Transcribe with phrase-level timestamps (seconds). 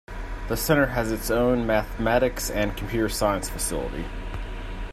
[0.47, 4.05] The Center has its own mathematics and computer science faculty.